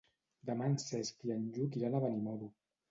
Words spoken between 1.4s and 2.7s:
Lluc iran a Benimodo.